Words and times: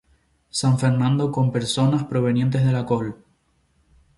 San 0.49 0.79
Fernando 0.79 1.31
con 1.31 1.51
personas 1.51 2.05
provenientes 2.05 2.65
de 2.65 2.71
la 2.71 2.87
col. 2.87 3.23